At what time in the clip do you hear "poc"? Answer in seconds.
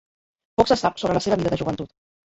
0.61-0.71